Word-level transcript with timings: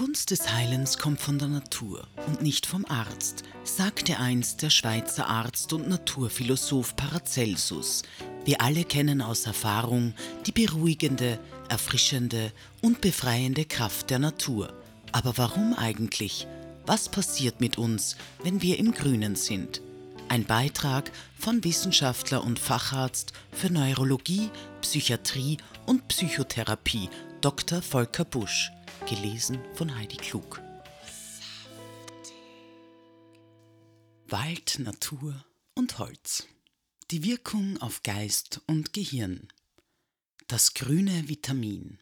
Kunst 0.00 0.30
des 0.30 0.50
Heilens 0.50 0.96
kommt 0.96 1.20
von 1.20 1.38
der 1.38 1.48
Natur 1.48 2.08
und 2.26 2.40
nicht 2.40 2.64
vom 2.64 2.86
Arzt, 2.86 3.42
sagte 3.64 4.18
einst 4.18 4.62
der 4.62 4.70
Schweizer 4.70 5.26
Arzt 5.26 5.74
und 5.74 5.90
Naturphilosoph 5.90 6.96
Paracelsus. 6.96 8.04
Wir 8.46 8.62
alle 8.62 8.84
kennen 8.84 9.20
aus 9.20 9.44
Erfahrung 9.44 10.14
die 10.46 10.52
beruhigende, 10.52 11.38
erfrischende 11.68 12.50
und 12.80 13.02
befreiende 13.02 13.66
Kraft 13.66 14.08
der 14.08 14.20
Natur. 14.20 14.72
Aber 15.12 15.36
warum 15.36 15.74
eigentlich? 15.74 16.46
Was 16.86 17.10
passiert 17.10 17.60
mit 17.60 17.76
uns, 17.76 18.16
wenn 18.42 18.62
wir 18.62 18.78
im 18.78 18.92
Grünen 18.92 19.36
sind? 19.36 19.82
Ein 20.30 20.46
Beitrag 20.46 21.12
von 21.38 21.62
Wissenschaftler 21.62 22.42
und 22.42 22.58
Facharzt 22.58 23.34
für 23.52 23.70
Neurologie, 23.70 24.48
Psychiatrie 24.80 25.58
und 25.84 26.08
Psychotherapie 26.08 27.10
Dr. 27.42 27.82
Volker 27.82 28.24
Busch. 28.24 28.72
Gelesen 29.10 29.58
von 29.74 29.96
Heidi 29.96 30.16
Klug. 30.18 30.62
Wald, 34.28 34.78
Natur 34.78 35.44
und 35.74 35.98
Holz. 35.98 36.46
Die 37.10 37.24
Wirkung 37.24 37.82
auf 37.82 38.04
Geist 38.04 38.60
und 38.68 38.92
Gehirn. 38.92 39.48
Das 40.46 40.74
grüne 40.74 41.28
Vitamin. 41.28 41.98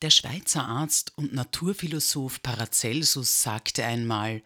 Der 0.00 0.10
Schweizer 0.10 0.68
Arzt 0.68 1.18
und 1.18 1.34
Naturphilosoph 1.34 2.42
Paracelsus 2.42 3.42
sagte 3.42 3.84
einmal, 3.84 4.44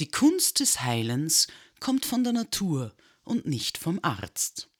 die 0.00 0.10
Kunst 0.10 0.60
des 0.60 0.80
Heilens 0.80 1.48
kommt 1.78 2.06
von 2.06 2.24
der 2.24 2.32
Natur 2.32 2.94
und 3.22 3.44
nicht 3.44 3.76
vom 3.76 4.00
Arzt. 4.00 4.70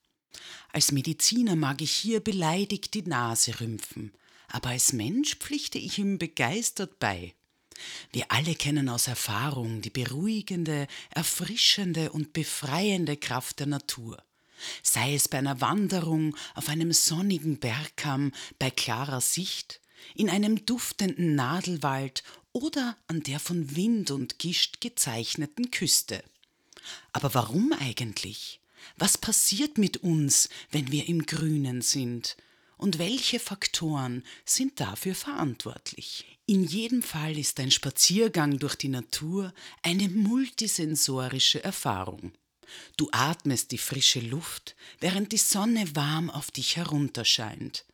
Als 0.72 0.92
Mediziner 0.92 1.56
mag 1.56 1.82
ich 1.82 1.92
hier 1.92 2.20
beleidigt 2.20 2.94
die 2.94 3.02
Nase 3.02 3.60
rümpfen, 3.60 4.14
aber 4.48 4.70
als 4.70 4.92
Mensch 4.92 5.36
pflichte 5.36 5.78
ich 5.78 5.98
ihm 5.98 6.18
begeistert 6.18 6.98
bei. 6.98 7.34
Wir 8.12 8.30
alle 8.30 8.54
kennen 8.54 8.88
aus 8.88 9.06
Erfahrung 9.06 9.82
die 9.82 9.90
beruhigende, 9.90 10.86
erfrischende 11.10 12.10
und 12.12 12.32
befreiende 12.32 13.16
Kraft 13.16 13.60
der 13.60 13.66
Natur. 13.66 14.22
Sei 14.82 15.14
es 15.14 15.28
bei 15.28 15.38
einer 15.38 15.60
Wanderung 15.60 16.36
auf 16.54 16.68
einem 16.68 16.92
sonnigen 16.92 17.58
Bergkamm 17.58 18.32
bei 18.58 18.70
klarer 18.70 19.20
Sicht, 19.20 19.80
in 20.14 20.30
einem 20.30 20.64
duftenden 20.64 21.34
Nadelwald 21.34 22.22
oder 22.52 22.96
an 23.06 23.22
der 23.22 23.40
von 23.40 23.76
Wind 23.76 24.10
und 24.10 24.38
Gischt 24.38 24.80
gezeichneten 24.80 25.70
Küste. 25.70 26.22
Aber 27.12 27.34
warum 27.34 27.72
eigentlich? 27.72 28.60
Was 28.96 29.18
passiert 29.18 29.78
mit 29.78 29.98
uns, 29.98 30.48
wenn 30.70 30.90
wir 30.90 31.08
im 31.08 31.26
Grünen 31.26 31.82
sind? 31.82 32.36
Und 32.76 32.98
welche 32.98 33.38
Faktoren 33.40 34.22
sind 34.44 34.80
dafür 34.80 35.14
verantwortlich. 35.14 36.38
In 36.46 36.64
jedem 36.64 37.02
Fall 37.02 37.36
ist 37.38 37.58
ein 37.58 37.70
Spaziergang 37.70 38.58
durch 38.58 38.76
die 38.76 38.88
Natur 38.88 39.52
eine 39.82 40.08
multisensorische 40.08 41.62
Erfahrung. 41.64 42.32
Du 42.96 43.08
atmest 43.12 43.72
die 43.72 43.78
frische 43.78 44.20
Luft, 44.20 44.76
während 45.00 45.32
die 45.32 45.38
Sonne 45.38 45.84
warm 45.94 46.30
auf 46.30 46.50
dich 46.50 46.76
herunterscheint. 46.76 47.84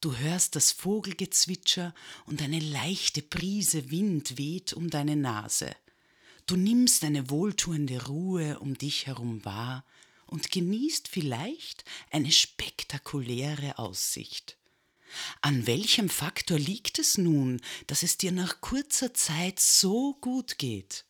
Du 0.00 0.16
hörst 0.16 0.56
das 0.56 0.72
Vogelgezwitscher 0.72 1.94
und 2.26 2.42
eine 2.42 2.60
leichte 2.60 3.22
Brise 3.22 3.90
Wind 3.90 4.38
weht 4.38 4.72
um 4.72 4.90
deine 4.90 5.16
Nase. 5.16 5.74
Du 6.46 6.56
nimmst 6.56 7.02
eine 7.02 7.30
wohltuende 7.30 8.06
Ruhe 8.06 8.58
um 8.60 8.76
dich 8.78 9.06
herum 9.06 9.44
wahr 9.44 9.84
und 10.26 10.50
genießt 10.50 11.08
vielleicht 11.08 11.84
eine 12.10 12.32
spektakuläre 12.32 13.78
Aussicht. 13.78 14.58
An 15.40 15.66
welchem 15.66 16.08
Faktor 16.08 16.58
liegt 16.58 16.98
es 16.98 17.16
nun, 17.16 17.60
dass 17.86 18.02
es 18.02 18.18
dir 18.18 18.32
nach 18.32 18.60
kurzer 18.60 19.14
Zeit 19.14 19.60
so 19.60 20.14
gut 20.20 20.58
geht? 20.58 21.04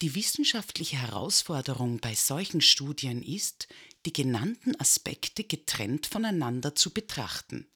Die 0.00 0.14
wissenschaftliche 0.14 0.96
Herausforderung 0.96 2.00
bei 2.00 2.14
solchen 2.14 2.60
Studien 2.60 3.22
ist, 3.22 3.68
die 4.06 4.12
genannten 4.12 4.78
Aspekte 4.80 5.44
getrennt 5.44 6.06
voneinander 6.06 6.74
zu 6.74 6.92
betrachten. 6.92 7.68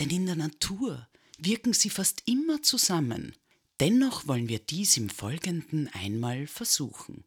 Denn 0.00 0.10
in 0.10 0.26
der 0.26 0.36
Natur 0.36 1.08
wirken 1.38 1.72
sie 1.72 1.90
fast 1.90 2.22
immer 2.26 2.62
zusammen. 2.62 3.36
Dennoch 3.80 4.26
wollen 4.26 4.48
wir 4.48 4.58
dies 4.58 4.96
im 4.96 5.10
Folgenden 5.10 5.88
einmal 5.88 6.46
versuchen. 6.46 7.24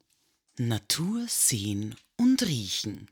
Natur 0.60 1.28
sehen 1.28 1.94
und 2.16 2.42
riechen. 2.42 3.12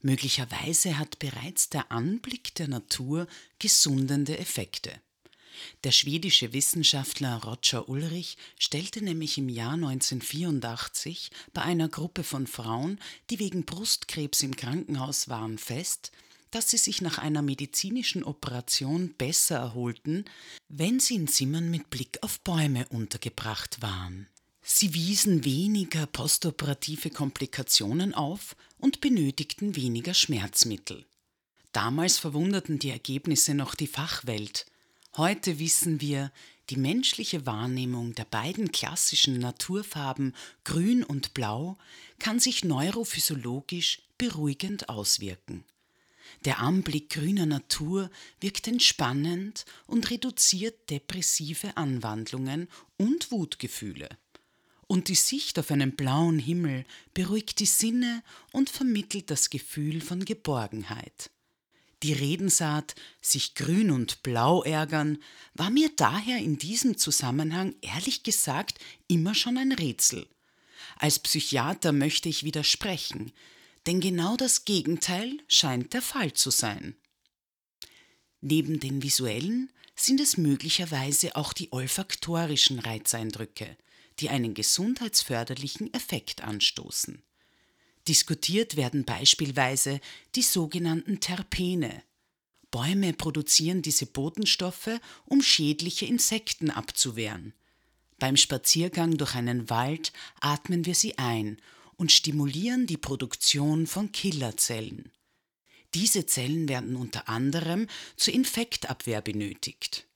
Möglicherweise 0.00 0.98
hat 0.98 1.18
bereits 1.18 1.68
der 1.68 1.92
Anblick 1.92 2.54
der 2.54 2.68
Natur 2.68 3.26
gesundende 3.58 4.38
Effekte. 4.38 4.98
Der 5.84 5.90
schwedische 5.90 6.54
Wissenschaftler 6.54 7.42
Roger 7.44 7.90
Ulrich 7.90 8.38
stellte 8.58 9.04
nämlich 9.04 9.36
im 9.36 9.50
Jahr 9.50 9.74
1984 9.74 11.30
bei 11.52 11.60
einer 11.60 11.90
Gruppe 11.90 12.24
von 12.24 12.46
Frauen, 12.46 12.98
die 13.28 13.40
wegen 13.40 13.66
Brustkrebs 13.66 14.42
im 14.42 14.56
Krankenhaus 14.56 15.28
waren, 15.28 15.58
fest, 15.58 16.12
dass 16.50 16.70
sie 16.70 16.78
sich 16.78 17.02
nach 17.02 17.18
einer 17.18 17.42
medizinischen 17.42 18.24
Operation 18.24 19.12
besser 19.18 19.56
erholten, 19.56 20.24
wenn 20.70 20.98
sie 20.98 21.16
in 21.16 21.28
Zimmern 21.28 21.70
mit 21.70 21.90
Blick 21.90 22.16
auf 22.22 22.40
Bäume 22.40 22.88
untergebracht 22.88 23.82
waren. 23.82 24.28
Sie 24.68 24.94
wiesen 24.94 25.44
weniger 25.44 26.06
postoperative 26.06 27.10
Komplikationen 27.10 28.12
auf 28.12 28.56
und 28.78 29.00
benötigten 29.00 29.76
weniger 29.76 30.12
Schmerzmittel. 30.12 31.06
Damals 31.70 32.18
verwunderten 32.18 32.80
die 32.80 32.90
Ergebnisse 32.90 33.54
noch 33.54 33.76
die 33.76 33.86
Fachwelt. 33.86 34.66
Heute 35.16 35.60
wissen 35.60 36.00
wir, 36.00 36.32
die 36.68 36.78
menschliche 36.78 37.46
Wahrnehmung 37.46 38.16
der 38.16 38.24
beiden 38.24 38.72
klassischen 38.72 39.38
Naturfarben 39.38 40.34
Grün 40.64 41.04
und 41.04 41.32
Blau 41.32 41.78
kann 42.18 42.40
sich 42.40 42.64
neurophysiologisch 42.64 44.02
beruhigend 44.18 44.88
auswirken. 44.88 45.62
Der 46.44 46.58
Anblick 46.58 47.10
grüner 47.10 47.46
Natur 47.46 48.10
wirkt 48.40 48.66
entspannend 48.66 49.64
und 49.86 50.10
reduziert 50.10 50.90
depressive 50.90 51.76
Anwandlungen 51.76 52.66
und 52.96 53.30
Wutgefühle 53.30 54.08
und 54.86 55.08
die 55.08 55.14
Sicht 55.14 55.58
auf 55.58 55.70
einen 55.70 55.96
blauen 55.96 56.38
Himmel 56.38 56.84
beruhigt 57.14 57.60
die 57.60 57.66
Sinne 57.66 58.22
und 58.52 58.70
vermittelt 58.70 59.30
das 59.30 59.50
Gefühl 59.50 60.00
von 60.00 60.24
Geborgenheit. 60.24 61.30
Die 62.02 62.12
Redensart 62.12 62.94
sich 63.22 63.54
grün 63.54 63.90
und 63.90 64.22
blau 64.22 64.62
ärgern 64.62 65.18
war 65.54 65.70
mir 65.70 65.90
daher 65.96 66.38
in 66.38 66.58
diesem 66.58 66.98
Zusammenhang 66.98 67.74
ehrlich 67.80 68.22
gesagt 68.22 68.78
immer 69.08 69.34
schon 69.34 69.56
ein 69.56 69.72
Rätsel. 69.72 70.28
Als 70.98 71.18
Psychiater 71.18 71.92
möchte 71.92 72.28
ich 72.28 72.44
widersprechen, 72.44 73.32
denn 73.86 74.00
genau 74.00 74.36
das 74.36 74.64
Gegenteil 74.64 75.38
scheint 75.48 75.94
der 75.94 76.02
Fall 76.02 76.32
zu 76.32 76.50
sein. 76.50 76.96
Neben 78.40 78.78
den 78.78 79.02
visuellen 79.02 79.72
sind 79.94 80.20
es 80.20 80.36
möglicherweise 80.36 81.34
auch 81.36 81.52
die 81.52 81.72
olfaktorischen 81.72 82.78
Reizeindrücke, 82.78 83.76
die 84.20 84.30
einen 84.30 84.54
gesundheitsförderlichen 84.54 85.92
Effekt 85.94 86.42
anstoßen. 86.42 87.22
Diskutiert 88.08 88.76
werden 88.76 89.04
beispielsweise 89.04 90.00
die 90.34 90.42
sogenannten 90.42 91.20
Terpene. 91.20 92.02
Bäume 92.70 93.12
produzieren 93.12 93.82
diese 93.82 94.06
Botenstoffe, 94.06 95.00
um 95.24 95.42
schädliche 95.42 96.06
Insekten 96.06 96.70
abzuwehren. 96.70 97.54
Beim 98.18 98.36
Spaziergang 98.36 99.18
durch 99.18 99.34
einen 99.34 99.68
Wald 99.70 100.12
atmen 100.40 100.86
wir 100.86 100.94
sie 100.94 101.18
ein 101.18 101.58
und 101.96 102.12
stimulieren 102.12 102.86
die 102.86 102.96
Produktion 102.96 103.86
von 103.86 104.12
Killerzellen. 104.12 105.10
Diese 105.94 106.26
Zellen 106.26 106.68
werden 106.68 106.96
unter 106.96 107.28
anderem 107.28 107.86
zur 108.16 108.34
Infektabwehr 108.34 109.20
benötigt. 109.20 110.06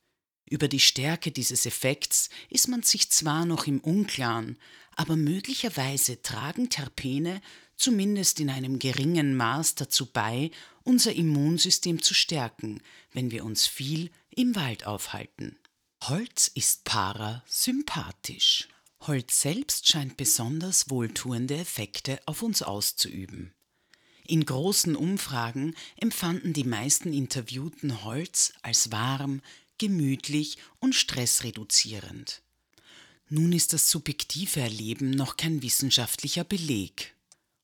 Über 0.51 0.67
die 0.67 0.81
Stärke 0.81 1.31
dieses 1.31 1.65
Effekts 1.65 2.29
ist 2.51 2.69
man 2.69 2.83
sich 2.83 3.11
zwar 3.11 3.47
noch 3.47 3.67
im 3.69 3.79
Unklaren, 3.81 4.59
aber 4.97 5.17
möglicherweise 5.17 6.21
tragen 6.21 6.69
Terpene 6.69 7.41
zumindest 7.77 8.41
in 8.41 8.51
einem 8.51 8.81
geringen 8.81 9.37
Maß 9.37 9.77
dazu 9.77 10.07
bei, 10.07 10.51
unser 10.83 11.13
Immunsystem 11.13 12.03
zu 12.03 12.15
stärken, 12.15 12.83
wenn 13.13 13.31
wir 13.31 13.45
uns 13.45 13.67
viel 13.67 14.11
im 14.31 14.57
Wald 14.57 14.87
aufhalten. 14.87 15.57
Holz 16.03 16.51
ist 16.53 16.85
parasympathisch. 16.85 18.69
Holz 19.03 19.41
selbst 19.41 19.87
scheint 19.87 20.17
besonders 20.17 20.91
wohltuende 20.91 21.57
Effekte 21.57 22.21
auf 22.27 22.43
uns 22.43 22.63
auszuüben. 22.63 23.55
In 24.27 24.45
großen 24.45 24.97
Umfragen 24.97 25.75
empfanden 25.97 26.53
die 26.53 26.65
meisten 26.65 27.13
Interviewten 27.13 28.05
Holz 28.05 28.53
als 28.63 28.93
warm, 28.93 29.43
gemütlich 29.81 30.59
und 30.79 30.95
stressreduzierend. 30.95 32.43
Nun 33.31 33.53
ist 33.53 33.73
das 33.73 33.91
subjektive 33.91 34.61
Erleben 34.61 35.11
noch 35.11 35.37
kein 35.37 35.63
wissenschaftlicher 35.63 36.45
Beleg. 36.45 37.15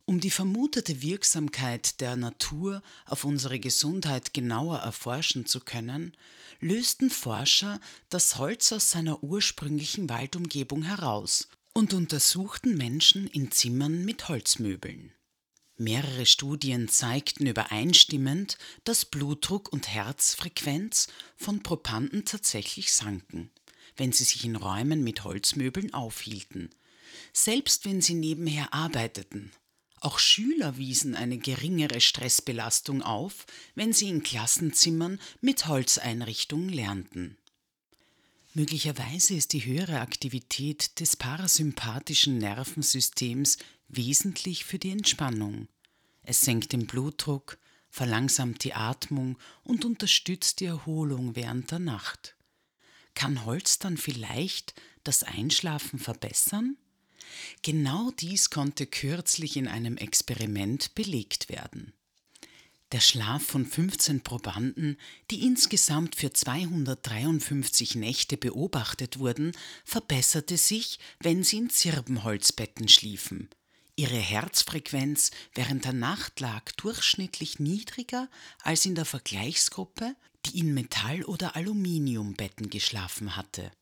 Um 0.07 0.21
die 0.21 0.31
vermutete 0.31 1.03
Wirksamkeit 1.03 2.01
der 2.01 2.17
Natur 2.17 2.83
auf 3.05 3.25
unsere 3.25 3.59
Gesundheit 3.59 4.33
genauer 4.33 4.79
erforschen 4.79 5.45
zu 5.45 5.61
können, 5.61 6.17
lösten 6.61 7.11
Forscher 7.11 7.81
das 8.09 8.39
Holz 8.39 8.73
aus 8.73 8.93
seiner 8.93 9.23
ursprünglichen 9.23 10.09
Waldumgebung 10.09 10.85
heraus 10.85 11.49
und 11.75 11.93
untersuchten 11.93 12.79
Menschen 12.79 13.27
in 13.27 13.51
Zimmern 13.51 14.05
mit 14.05 14.29
Holzmöbeln. 14.29 15.13
Mehrere 15.79 16.25
Studien 16.25 16.89
zeigten 16.89 17.47
übereinstimmend, 17.47 18.57
dass 18.85 19.05
Blutdruck 19.05 19.71
und 19.73 19.89
Herzfrequenz 19.89 21.09
von 21.37 21.63
Probanden 21.63 22.25
tatsächlich 22.25 22.93
sanken, 22.93 23.51
wenn 23.97 24.13
sie 24.13 24.25
sich 24.25 24.45
in 24.47 24.57
Räumen 24.57 25.05
mit 25.05 25.25
Holzmöbeln 25.25 25.93
aufhielten, 25.93 26.71
selbst 27.35 27.85
wenn 27.85 28.01
sie 28.01 28.15
nebenher 28.15 28.73
arbeiteten. 28.73 29.53
Auch 30.01 30.19
Schüler 30.19 30.79
wiesen 30.79 31.15
eine 31.15 31.37
geringere 31.37 32.01
Stressbelastung 32.01 33.03
auf, 33.03 33.45
wenn 33.75 33.93
sie 33.93 34.09
in 34.09 34.23
Klassenzimmern 34.23 35.21
mit 35.43 35.67
Holzeinrichtungen 35.67 36.71
lernten. 36.71 37.37
Möglicherweise 38.55 39.35
ist 39.35 39.53
die 39.53 39.67
höhere 39.67 40.01
Aktivität 40.01 40.99
des 41.01 41.17
parasympathischen 41.17 42.39
Nervensystems 42.39 43.59
wesentlich 43.89 44.65
für 44.65 44.79
die 44.79 44.91
Entspannung. 44.91 45.69
Es 46.23 46.41
senkt 46.41 46.73
den 46.73 46.87
Blutdruck, 46.87 47.59
verlangsamt 47.89 48.65
die 48.65 48.75
Atmung 48.75 49.39
und 49.63 49.85
unterstützt 49.85 50.61
die 50.61 50.67
Erholung 50.67 51.37
während 51.37 51.71
der 51.71 51.79
Nacht. 51.79 52.37
Kann 53.15 53.45
Holz 53.45 53.79
dann 53.79 53.97
vielleicht 53.97 54.75
das 55.05 55.23
Einschlafen 55.23 55.99
verbessern? 55.99 56.77
Genau 57.63 58.11
dies 58.11 58.51
konnte 58.51 58.87
kürzlich 58.87 59.57
in 59.57 59.69
einem 59.69 59.97
Experiment 59.97 60.95
belegt 60.95 61.49
werden. 61.49 61.93
Der 62.93 63.01
Schlaf 63.01 63.43
von 63.43 63.67
15 63.67 64.23
Probanden, 64.23 64.97
die 65.31 65.45
insgesamt 65.45 66.15
für 66.15 66.33
253 66.33 67.97
Nächte 67.97 68.37
beobachtet 68.37 69.19
wurden, 69.19 69.53
verbesserte 69.85 70.57
sich, 70.57 71.01
wenn 71.19 71.43
sie 71.43 71.57
in 71.57 71.71
Zirbenholzbetten 71.71 72.89
schliefen. 72.89 73.49
Ihre 73.99 74.19
Herzfrequenz 74.19 75.31
während 75.55 75.87
der 75.87 75.95
Nacht 75.95 76.41
lag 76.41 76.71
durchschnittlich 76.73 77.59
niedriger 77.59 78.29
als 78.63 78.85
in 78.85 78.95
der 78.95 79.07
Vergleichsgruppe, 79.07 80.15
die 80.45 80.59
in 80.59 80.75
Metall- 80.75 81.25
oder 81.25 81.57
Aluminiumbetten 81.57 82.69
geschlafen 82.69 83.37
hatte. 83.37 83.73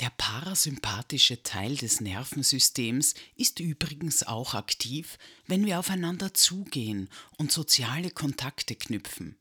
Der 0.00 0.10
parasympathische 0.10 1.42
Teil 1.42 1.76
des 1.76 2.02
Nervensystems 2.02 3.14
ist 3.34 3.60
übrigens 3.60 4.24
auch 4.24 4.52
aktiv, 4.52 5.16
wenn 5.46 5.64
wir 5.64 5.78
aufeinander 5.78 6.34
zugehen 6.34 7.08
und 7.38 7.50
soziale 7.50 8.10
Kontakte 8.10 8.74
knüpfen. 8.74 9.38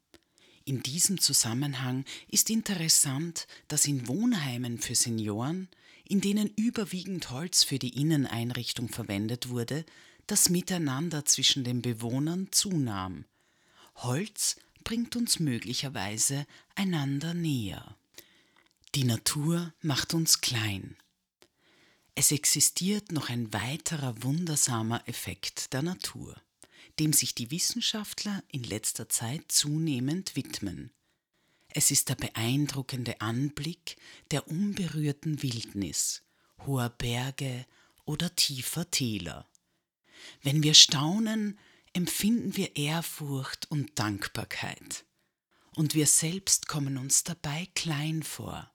In 0.63 0.81
diesem 0.81 1.19
Zusammenhang 1.19 2.06
ist 2.30 2.50
interessant, 2.50 3.48
dass 3.68 3.86
in 3.86 4.07
Wohnheimen 4.07 4.80
für 4.80 4.95
Senioren, 4.95 5.68
in 6.07 6.22
denen 6.22 6.48
überwiegend 6.56 7.31
Holz 7.31 7.63
für 7.63 7.80
die 7.80 8.00
Inneneinrichtung 8.00 8.88
verwendet 8.88 9.50
wurde, 9.50 9.83
das 10.31 10.50
Miteinander 10.50 11.25
zwischen 11.25 11.66
den 11.66 11.81
Bewohnern 11.81 12.48
zunahm. 12.51 13.25
Holz 13.95 14.56
bringt 14.86 15.18
uns 15.18 15.42
möglicherweise 15.42 16.48
einander 16.74 17.33
näher. 17.33 17.98
Die 18.95 19.04
Natur 19.04 19.74
macht 19.81 20.13
uns 20.13 20.39
klein. 20.39 20.95
Es 22.16 22.31
existiert 22.31 23.12
noch 23.12 23.28
ein 23.28 23.51
weiterer 23.51 24.24
wundersamer 24.24 25.06
Effekt 25.06 25.74
der 25.74 25.81
Natur, 25.81 26.42
dem 26.98 27.12
sich 27.12 27.36
die 27.36 27.51
Wissenschaftler 27.51 28.42
in 28.48 28.63
letzter 28.63 29.10
Zeit 29.10 29.51
zunehmend 29.51 30.38
widmen. 30.38 30.92
Es 31.68 31.92
ist 31.92 32.07
der 32.07 32.16
beeindruckende 32.16 33.19
Anblick 33.19 33.98
der 34.31 34.48
unberührten 34.48 35.44
Wildnis, 35.44 36.22
hoher 36.66 36.88
Berge 36.89 37.66
oder 38.06 38.33
tiefer 38.33 38.89
Täler. 38.89 39.50
Wenn 40.41 40.63
wir 40.63 40.73
staunen, 40.73 41.57
empfinden 41.94 42.56
wir 42.56 42.75
Ehrfurcht 42.75 43.69
und 43.69 43.97
Dankbarkeit. 44.00 45.06
Und 45.75 45.95
wir 45.95 46.07
selbst 46.07 46.68
kommen 46.68 46.97
uns 46.97 47.23
dabei 47.23 47.68
klein 47.73 48.23
vor 48.23 48.71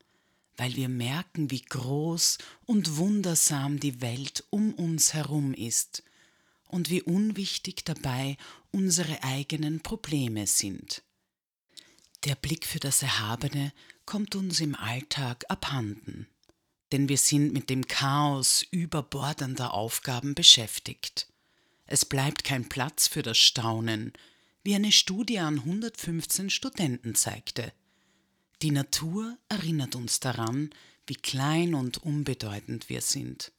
weil 0.56 0.74
wir 0.76 0.88
merken, 0.88 1.50
wie 1.50 1.62
groß 1.62 2.38
und 2.64 2.96
wundersam 2.96 3.78
die 3.78 4.00
Welt 4.00 4.44
um 4.50 4.72
uns 4.74 5.14
herum 5.14 5.54
ist 5.54 6.02
und 6.68 6.90
wie 6.90 7.02
unwichtig 7.02 7.84
dabei 7.84 8.36
unsere 8.72 9.22
eigenen 9.22 9.80
Probleme 9.80 10.46
sind. 10.46 11.02
Der 12.24 12.34
Blick 12.34 12.66
für 12.66 12.80
das 12.80 13.02
Erhabene 13.02 13.72
kommt 14.04 14.34
uns 14.34 14.60
im 14.60 14.74
Alltag 14.74 15.44
abhanden, 15.48 16.26
denn 16.92 17.08
wir 17.08 17.18
sind 17.18 17.52
mit 17.52 17.70
dem 17.70 17.86
Chaos 17.86 18.64
überbordender 18.70 19.74
Aufgaben 19.74 20.34
beschäftigt. 20.34 21.28
Es 21.86 22.04
bleibt 22.04 22.44
kein 22.44 22.68
Platz 22.68 23.06
für 23.08 23.22
das 23.22 23.38
Staunen, 23.38 24.12
wie 24.62 24.74
eine 24.74 24.92
Studie 24.92 25.38
an 25.38 25.60
115 25.60 26.50
Studenten 26.50 27.14
zeigte. 27.14 27.72
Die 28.62 28.72
Natur 28.72 29.36
erinnert 29.48 29.94
uns 29.94 30.18
daran, 30.18 30.70
wie 31.06 31.14
klein 31.14 31.74
und 31.74 31.98
unbedeutend 31.98 32.88
wir 32.88 33.00
sind 33.00 33.52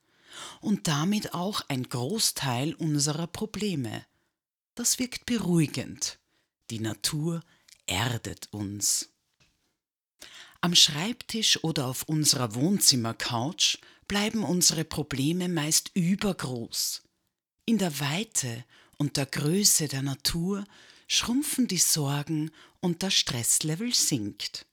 und 0.61 0.87
damit 0.87 1.33
auch 1.33 1.61
ein 1.67 1.83
Großteil 1.83 2.73
unserer 2.75 3.27
Probleme. 3.27 4.05
Das 4.75 4.99
wirkt 4.99 5.25
beruhigend. 5.25 6.19
Die 6.69 6.79
Natur 6.79 7.41
erdet 7.85 8.49
uns. 8.51 9.09
Am 10.61 10.75
Schreibtisch 10.75 11.63
oder 11.63 11.87
auf 11.87 12.03
unserer 12.03 12.55
Wohnzimmercouch 12.55 13.77
bleiben 14.07 14.43
unsere 14.43 14.83
Probleme 14.83 15.47
meist 15.47 15.91
übergroß. 15.93 17.03
In 17.69 17.77
der 17.77 17.99
Weite 17.99 18.63
und 18.95 19.17
der 19.17 19.25
Größe 19.25 19.89
der 19.89 20.01
Natur 20.01 20.63
schrumpfen 21.05 21.67
die 21.67 21.77
Sorgen 21.77 22.49
und 22.79 23.03
das 23.03 23.13
Stresslevel 23.13 23.93
sinkt. 23.93 24.65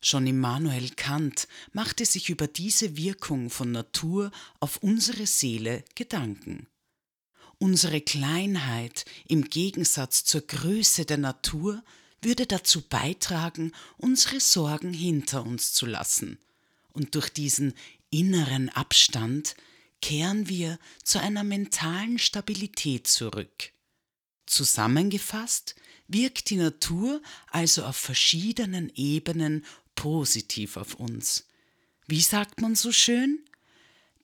Schon 0.00 0.26
Immanuel 0.26 0.88
Kant 0.96 1.46
machte 1.74 2.06
sich 2.06 2.30
über 2.30 2.46
diese 2.46 2.96
Wirkung 2.96 3.50
von 3.50 3.70
Natur 3.70 4.32
auf 4.60 4.78
unsere 4.78 5.26
Seele 5.26 5.84
Gedanken. 5.94 6.68
Unsere 7.58 8.00
Kleinheit 8.00 9.04
im 9.28 9.44
Gegensatz 9.44 10.24
zur 10.24 10.40
Größe 10.40 11.04
der 11.04 11.18
Natur 11.18 11.84
würde 12.22 12.46
dazu 12.46 12.80
beitragen, 12.80 13.72
unsere 13.98 14.40
Sorgen 14.40 14.94
hinter 14.94 15.44
uns 15.44 15.74
zu 15.74 15.84
lassen. 15.84 16.38
Und 16.94 17.14
durch 17.14 17.28
diesen 17.28 17.74
inneren 18.08 18.70
Abstand 18.70 19.54
kehren 20.02 20.48
wir 20.48 20.78
zu 21.02 21.20
einer 21.20 21.44
mentalen 21.44 22.18
Stabilität 22.18 23.06
zurück. 23.06 23.72
Zusammengefasst 24.44 25.76
wirkt 26.08 26.50
die 26.50 26.56
Natur 26.56 27.22
also 27.46 27.84
auf 27.84 27.96
verschiedenen 27.96 28.92
Ebenen 28.94 29.64
positiv 29.94 30.76
auf 30.76 30.96
uns. 30.96 31.46
Wie 32.06 32.20
sagt 32.20 32.60
man 32.60 32.74
so 32.74 32.92
schön? 32.92 33.48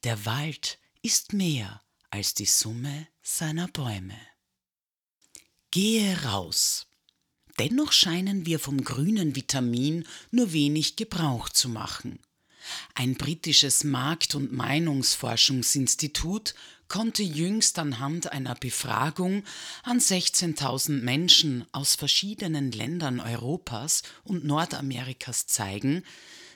Der 0.05 0.27
Wald 0.27 0.79
ist 1.01 1.33
mehr 1.33 1.81
als 2.11 2.35
die 2.35 2.47
Summe 2.47 3.07
seiner 3.23 3.69
Bäume. 3.69 4.19
Gehe 5.71 6.23
raus. 6.25 6.87
Dennoch 7.59 7.93
scheinen 7.93 8.47
wir 8.47 8.59
vom 8.59 8.83
grünen 8.85 9.35
Vitamin 9.35 10.07
nur 10.31 10.53
wenig 10.53 10.97
Gebrauch 10.97 11.49
zu 11.49 11.69
machen. 11.69 12.21
Ein 12.95 13.15
britisches 13.15 13.85
Markt- 13.85 14.35
und 14.35 14.53
Meinungsforschungsinstitut 14.53 16.55
konnte 16.89 17.23
jüngst 17.23 17.79
anhand 17.79 18.33
einer 18.33 18.55
Befragung 18.55 19.45
an 19.83 20.01
16.000 20.01 21.03
Menschen 21.03 21.67
aus 21.73 21.95
verschiedenen 21.95 22.73
Ländern 22.73 23.21
Europas 23.21 24.03
und 24.25 24.45
Nordamerikas 24.45 25.47
zeigen, 25.47 26.03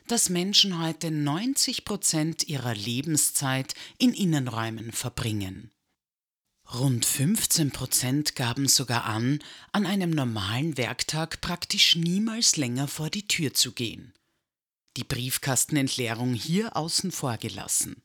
dass 0.08 0.28
Menschen 0.28 0.82
heute 0.82 1.10
90 1.10 1.84
Prozent 1.84 2.48
ihrer 2.48 2.74
Lebenszeit 2.74 3.74
in 3.98 4.14
Innenräumen 4.14 4.92
verbringen. 4.92 5.70
Rund 6.74 7.04
15 7.04 7.70
Prozent 7.70 8.34
gaben 8.34 8.66
sogar 8.66 9.04
an, 9.04 9.40
an 9.72 9.84
einem 9.84 10.10
normalen 10.10 10.78
Werktag 10.78 11.40
praktisch 11.40 11.96
niemals 11.96 12.56
länger 12.56 12.88
vor 12.88 13.10
die 13.10 13.26
Tür 13.26 13.52
zu 13.52 13.72
gehen. 13.72 14.14
Die 14.96 15.04
Briefkastenentleerung 15.04 16.34
hier 16.34 16.76
außen 16.76 17.12
vor 17.12 17.38
gelassen. 17.38 18.02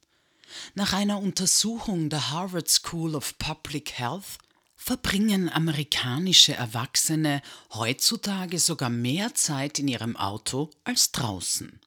Nach 0.75 0.93
einer 0.93 1.19
Untersuchung 1.19 2.09
der 2.09 2.31
Harvard 2.31 2.69
School 2.69 3.15
of 3.15 3.37
Public 3.37 3.93
Health 3.93 4.37
verbringen 4.75 5.49
amerikanische 5.49 6.53
Erwachsene 6.53 7.41
heutzutage 7.73 8.57
sogar 8.59 8.89
mehr 8.89 9.33
Zeit 9.35 9.79
in 9.79 9.87
ihrem 9.89 10.15
Auto 10.15 10.69
als 10.85 11.11
draußen. 11.11 11.81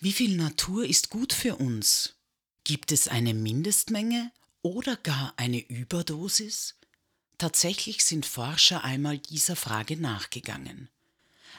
Wie 0.00 0.12
viel 0.12 0.36
Natur 0.36 0.84
ist 0.84 1.10
gut 1.10 1.32
für 1.32 1.56
uns? 1.56 2.14
Gibt 2.64 2.92
es 2.92 3.08
eine 3.08 3.34
Mindestmenge 3.34 4.32
oder 4.62 4.96
gar 4.96 5.32
eine 5.36 5.58
Überdosis? 5.58 6.74
Tatsächlich 7.36 8.04
sind 8.04 8.26
Forscher 8.26 8.82
einmal 8.82 9.18
dieser 9.18 9.54
Frage 9.54 9.96
nachgegangen. 9.96 10.88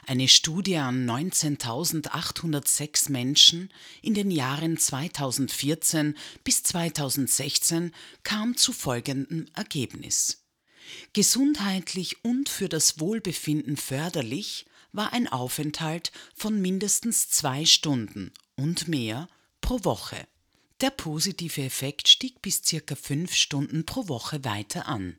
Eine 0.06 0.28
Studie 0.28 0.76
an 0.76 1.08
19.806 1.08 3.10
Menschen 3.10 3.70
in 4.02 4.14
den 4.14 4.30
Jahren 4.30 4.76
2014 4.76 6.16
bis 6.42 6.62
2016 6.62 7.92
kam 8.22 8.56
zu 8.56 8.72
folgendem 8.72 9.46
Ergebnis. 9.54 10.44
Gesundheitlich 11.12 12.24
und 12.24 12.48
für 12.48 12.68
das 12.68 13.00
Wohlbefinden 13.00 13.76
förderlich 13.76 14.66
war 14.92 15.12
ein 15.12 15.28
Aufenthalt 15.28 16.10
von 16.34 16.60
mindestens 16.60 17.28
zwei 17.28 17.64
Stunden 17.64 18.32
und 18.56 18.88
mehr 18.88 19.28
pro 19.60 19.84
Woche. 19.84 20.26
Der 20.80 20.90
positive 20.90 21.62
Effekt 21.62 22.08
stieg 22.08 22.42
bis 22.42 22.62
circa 22.64 22.94
fünf 22.94 23.34
Stunden 23.34 23.84
pro 23.84 24.08
Woche 24.08 24.44
weiter 24.44 24.88
an. 24.88 25.16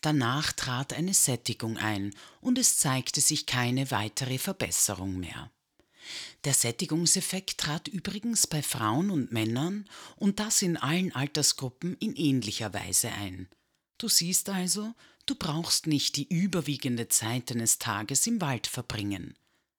Danach 0.00 0.52
trat 0.52 0.92
eine 0.92 1.14
Sättigung 1.14 1.76
ein 1.76 2.14
und 2.40 2.58
es 2.58 2.78
zeigte 2.78 3.20
sich 3.20 3.46
keine 3.46 3.90
weitere 3.90 4.38
Verbesserung 4.38 5.18
mehr. 5.18 5.50
Der 6.44 6.54
Sättigungseffekt 6.54 7.58
trat 7.58 7.88
übrigens 7.88 8.46
bei 8.46 8.62
Frauen 8.62 9.10
und 9.10 9.32
Männern 9.32 9.88
und 10.16 10.38
das 10.38 10.62
in 10.62 10.76
allen 10.76 11.12
Altersgruppen 11.12 11.96
in 11.96 12.14
ähnlicher 12.14 12.72
Weise 12.72 13.10
ein. 13.10 13.48
Du 13.98 14.08
siehst 14.08 14.48
also, 14.48 14.94
du 15.26 15.34
brauchst 15.34 15.86
nicht 15.86 16.16
die 16.16 16.28
überwiegende 16.28 17.08
Zeit 17.08 17.50
deines 17.50 17.78
Tages 17.78 18.26
im 18.26 18.40
Wald 18.40 18.66
verbringen. 18.66 19.34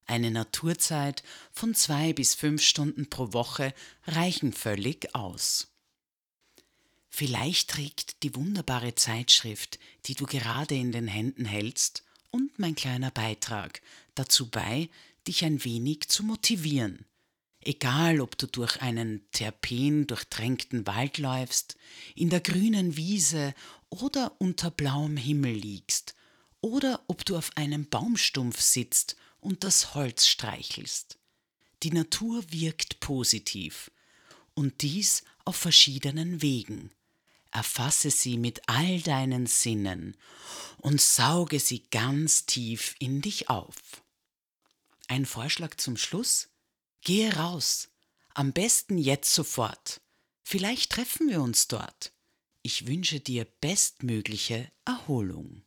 Eine 0.06 0.32
Naturzeit 0.32 1.24
von 1.52 1.76
zwei 1.76 2.14
bis 2.14 2.34
fünf 2.34 2.62
Stunden 2.62 3.10
pro 3.10 3.34
Woche 3.34 3.74
reichen 4.06 4.54
völlig 4.54 5.14
aus. 5.14 5.68
Vielleicht 7.10 7.70
trägt 7.70 8.24
die 8.24 8.36
wunderbare 8.36 8.96
Zeitschrift, 8.96 9.80
die 10.06 10.16
du 10.16 10.26
gerade 10.26 10.76
in 10.76 10.92
den 10.92 11.08
Händen 11.08 11.46
hältst, 11.46 12.04
und 12.30 12.60
mein 12.60 12.76
kleiner 12.76 13.12
Beitrag 13.12 13.82
dazu 14.16 14.50
bei, 14.50 14.90
dich 15.28 15.44
ein 15.44 15.64
wenig 15.64 16.10
zu 16.10 16.24
motivieren. 16.24 17.06
Egal, 17.62 18.22
ob 18.22 18.38
du 18.38 18.48
durch 18.48 18.82
einen 18.82 19.30
terpen 19.32 20.08
durchtränkten 20.08 20.86
Wald 20.88 21.18
läufst, 21.18 21.76
in 22.16 22.30
der 22.30 22.40
grünen 22.40 22.96
Wiese 22.96 23.54
oder 23.90 24.40
unter 24.40 24.72
blauem 24.72 25.18
Himmel 25.18 25.54
liegst, 25.54 26.16
oder 26.62 27.04
ob 27.08 27.26
du 27.26 27.38
auf 27.38 27.56
einem 27.56 27.88
Baumstumpf 27.88 28.62
sitzt 28.62 29.16
und 29.40 29.64
das 29.64 29.96
Holz 29.96 30.28
streichelst. 30.28 31.18
Die 31.84 31.92
Natur 31.92 32.44
wirkt 32.52 33.00
positiv, 33.00 33.92
und 34.54 34.82
dies 34.82 35.24
auf 35.46 35.56
verschiedenen 35.56 36.42
Wegen. 36.42 36.90
Erfasse 37.52 38.12
sie 38.12 38.38
mit 38.38 38.62
all 38.68 39.02
deinen 39.02 39.48
Sinnen 39.48 40.16
und 40.78 41.02
sauge 41.02 41.60
sie 41.60 41.84
ganz 41.90 42.46
tief 42.46 42.96
in 43.00 43.22
dich 43.22 43.50
auf. 43.50 43.76
Ein 45.08 45.26
Vorschlag 45.26 45.76
zum 45.78 45.98
Schluss? 45.98 46.50
Gehe 47.02 47.36
raus, 47.36 47.90
am 48.34 48.54
besten 48.54 48.98
jetzt 48.98 49.34
sofort. 49.34 50.02
Vielleicht 50.44 50.92
treffen 50.92 51.30
wir 51.30 51.42
uns 51.42 51.68
dort. 51.68 52.14
Ich 52.62 52.88
wünsche 52.88 53.20
dir 53.20 53.46
bestmögliche 53.62 54.72
Erholung. 54.86 55.64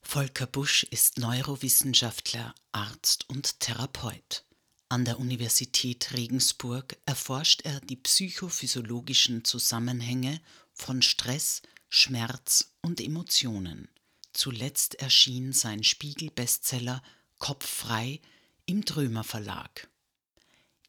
Volker 0.00 0.46
Busch 0.46 0.84
ist 0.84 1.18
Neurowissenschaftler, 1.18 2.54
Arzt 2.72 3.28
und 3.28 3.60
Therapeut. 3.60 4.45
An 4.88 5.04
der 5.04 5.18
Universität 5.18 6.12
Regensburg 6.12 6.96
erforscht 7.06 7.62
er 7.62 7.80
die 7.80 7.96
psychophysiologischen 7.96 9.44
Zusammenhänge 9.44 10.40
von 10.74 11.02
Stress, 11.02 11.62
Schmerz 11.88 12.72
und 12.82 13.00
Emotionen. 13.00 13.88
Zuletzt 14.32 14.94
erschien 14.96 15.52
sein 15.52 15.82
Spiegel-Bestseller 15.82 17.02
Kopf 17.38 17.66
frei 17.66 18.20
im 18.64 18.84
Drömer 18.84 19.24
Verlag. 19.24 19.88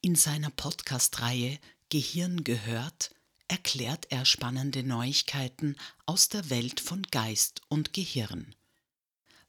In 0.01 0.13
seiner 0.13 0.51
Podcast-Reihe 0.51 1.57
Gehirn 1.89 2.43
gehört 2.43 3.15
erklärt 3.47 4.11
er 4.11 4.25
spannende 4.25 4.83
Neuigkeiten 4.83 5.75
aus 6.05 6.29
der 6.29 6.51
Welt 6.51 6.81
von 6.81 7.01
Geist 7.09 7.61
und 7.67 7.93
Gehirn. 7.93 8.53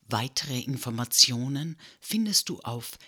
Weitere 0.07 0.61
Informationen 0.61 1.77
findest 2.01 2.49
du 2.49 2.61
auf 2.61 2.99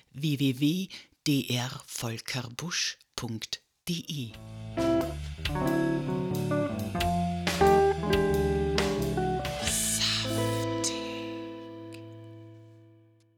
www.drvolkerbusch.de. 1.30 4.30